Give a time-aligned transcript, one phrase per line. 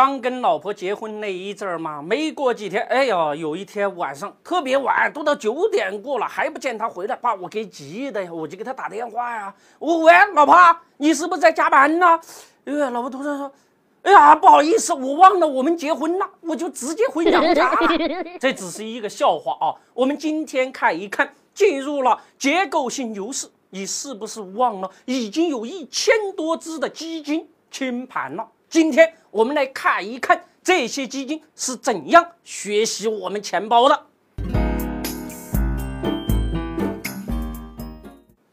[0.00, 9.54] 刚跟老婆结婚那一阵儿嘛，没过几天，哎呦，有一天晚上特别晚，都到九点过了，还不见他回来，把我给急的呀，我就给他打电话呀。
[9.78, 10.56] 我喂，老婆，
[10.96, 12.18] 你是不是在加班呢？
[12.64, 13.52] 哎，老婆突然说，
[14.00, 17.88] 哎呀，不好意思，我忘了我们结婚了，我就直接回娘家了。
[18.40, 19.76] 这只是一个笑话啊。
[19.92, 28.48] 我们今天看一看，进入了结构性牛市，你是不是忘了已经有一千多只的基金清盘了？
[28.70, 34.06] 今天我们来看一看这些基金是怎样学习我们钱包的。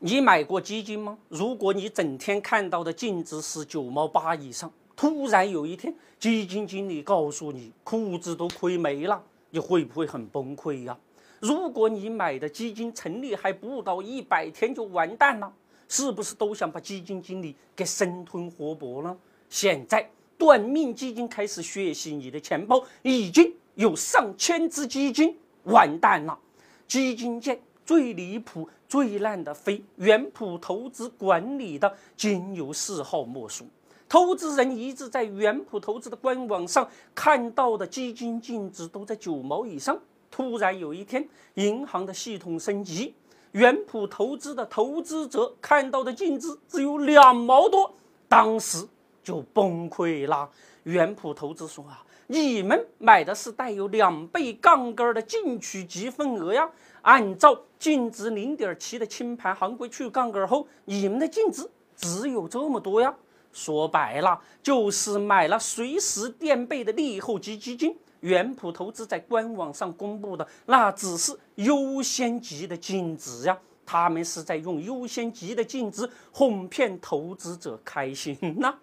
[0.00, 1.16] 你买过基金吗？
[1.28, 10.98] 如果你整天看到的净值是九毛八以上，突然有一天基金经理告诉你裤子都亏没了，你会不会很崩溃呀？
[11.38, 15.52] 如果你买的基金成立还不到一百天就完蛋了，
[15.86, 19.16] 是不是都想把基金经理给生吞活剥呢？
[19.50, 26.38] 现在短命基金开始学习你的钱包，已经有上千只基金完蛋了。
[26.86, 33.66] 基金界最离谱、最烂的，非原普投资管理的仅有四号莫属。
[34.08, 39.96] 投资人一直在原普投资的官网上看到的基金净值都在九毛以上，
[40.30, 43.14] 突然有一天，银行的系统升级，
[43.52, 47.92] 原普投资的投资者看到的净值只有两毛多，
[48.28, 48.86] 当时。
[49.22, 50.48] 就崩溃了。
[50.84, 56.68] 原普投资说啊，你们买的是带有两倍杠杆的进取级份额呀，
[57.02, 63.14] 按照净值零点七的清盘行规去杠杆后，你们的净值只有这么多呀。
[63.52, 67.96] 说白了，就是买了随时垫背的利后级基金。
[68.20, 78.74] 原普投资在官网上公布的那只是优先级的净值呀，他们是在用优先级的净值哄骗投资者开心呐。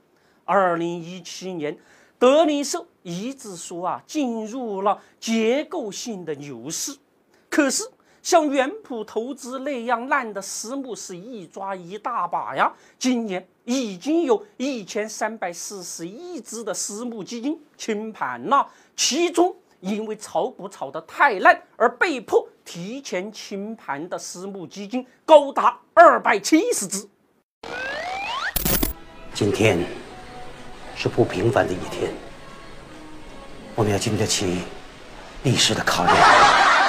[0.48, 1.78] 二零一七年，
[2.18, 6.98] 德林社一直说啊，进入了结构性的牛市。
[7.50, 7.84] 可是
[8.24, 12.72] 像原普投资那样烂的私募是一抓一大把呀。
[12.98, 18.66] 今年已经有一千三百四十一只的私募基金清盘了，
[18.96, 27.08] 其中因为炒股炒得太烂而被迫提前清盘的私募基金高达二百七十只。
[29.34, 29.97] 今天。
[30.98, 32.12] 是不平凡的一天，
[33.76, 34.64] 我们要经得起
[35.44, 36.14] 历史的考验。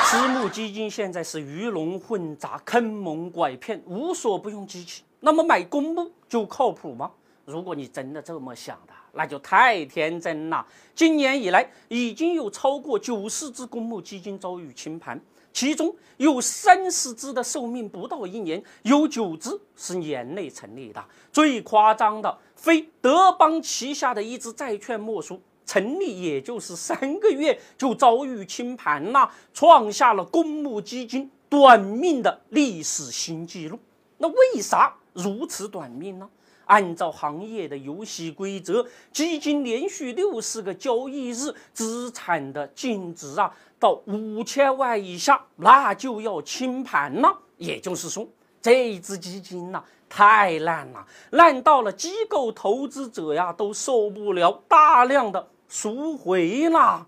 [0.05, 5.03] 私募基金现在是鱼龙混杂、坑蒙拐骗，无所不用其极。
[5.21, 7.11] 那么买公募就靠谱吗？
[7.45, 10.67] 如果你真的这么想的，那就太天真了。
[10.95, 15.21] 今年以来，已经有超过九十只公募基金遭遇清盘。
[15.59, 21.05] 其中有三十只的寿命不到一年，有九只是年内成立的。
[21.33, 33.77] 最夸张的，非德邦旗下的一只债券莫属，成立也就是三个月就遭遇清盘了，创下了公募基金短命的历史新纪录。
[34.19, 36.31] 那为啥如此短命呢？
[36.69, 43.53] 按照行业的游戏规则，基金连续六十个交易日资产的净值啊。
[43.81, 47.37] 到五千万以下，那就要清盘了。
[47.57, 48.27] 也就是说，
[48.61, 57.07] 这一只基金呐太烂了，烂到了机构投资者呀都受不了，大量的赎回了。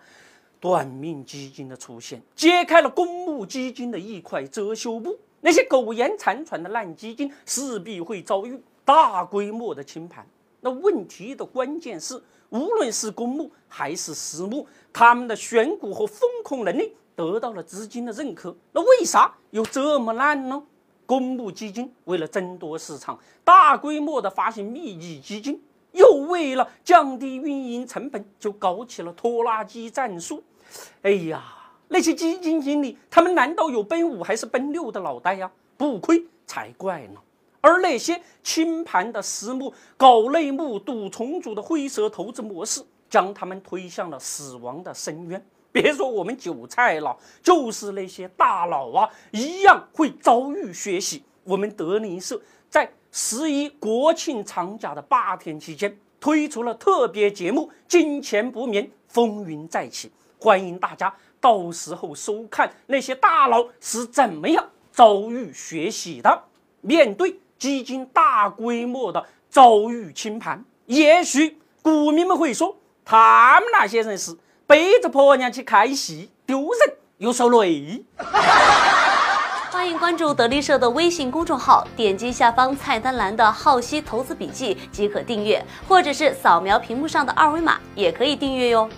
[0.61, 5.19] 短命基金的出现，揭开了公募基金的一块遮羞布。
[5.41, 10.27] 那些苟延残喘的烂基金，势必会遭遇大规模的清盘。
[10.61, 14.67] 那问题的关键是，无论是公募还是私募。
[14.93, 20.63] 他们的选股和风控能力得到了资金的认可，那为啥又这么烂呢？
[21.07, 25.61] 公募基金为了争夺市场，大规模的发行密集基金，
[25.93, 30.43] 又为了降低运营成本，就搞起了拖拉机战术。
[31.03, 31.43] 哎呀，
[31.89, 35.51] 那些基金经理，他们难道有奔五还是奔六的脑袋呀？
[35.77, 37.21] 不亏才怪呢！
[37.61, 42.85] 而那些清盘的私募、搞内幕、赌重组的灰色投资模式。
[43.11, 45.45] 将他们推向了死亡的深渊。
[45.73, 51.25] 别说我们韭菜了，就是那些大佬啊，一样会遭遇血洗。
[51.43, 60.07] 我们德林社在十一国庆长假的八天期间，推出了特别节目《金钱不眠，风云再起》，
[60.39, 66.45] 欢迎大家到时候收看那些大佬是怎么样遭遇血洗的。
[66.81, 72.75] 面对基金大规模的遭遇清盘，也许股民们会说。
[73.05, 74.35] 他们那些人是
[74.67, 78.03] 背着婆娘去看戏，丢人又受累。
[79.71, 88.89] 欢迎关注德力社的微信公众号，点击下方菜单栏的“浩熙投资笔记”即可订阅，或者是扫描屏幕上的二维码也可以订阅哟。